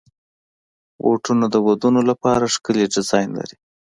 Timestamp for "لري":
3.39-3.57